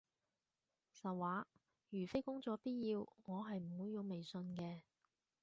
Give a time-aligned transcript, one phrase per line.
[0.99, 1.45] 實話，
[1.91, 4.81] 如非工作必要，我係唔會用微信嘅